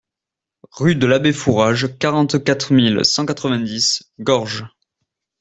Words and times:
Rue 0.71 0.95
de 0.95 1.05
l'Abbé 1.05 1.31
Fourage, 1.31 1.95
quarante-quatre 1.99 2.73
mille 2.73 3.05
cent 3.05 3.23
quatre-vingt-dix 3.27 4.09
Gorges 4.19 4.65